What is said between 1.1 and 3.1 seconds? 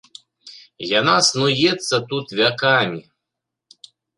снуецца тут вякамі.